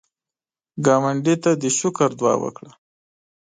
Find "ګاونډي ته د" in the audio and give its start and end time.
0.85-1.63